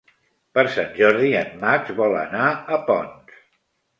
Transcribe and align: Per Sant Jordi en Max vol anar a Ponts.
Per 0.57 0.61
Sant 0.75 0.89
Jordi 0.99 1.27
en 1.41 1.51
Max 1.65 1.93
vol 2.01 2.17
anar 2.21 2.47
a 2.53 2.79
Ponts. 2.87 3.39